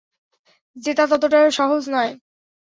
জেতা 0.77 1.05
ততটাও 1.11 1.47
সহজ 1.51 1.83
না। 1.89 2.01